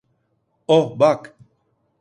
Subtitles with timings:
[0.67, 1.35] Oh, bak!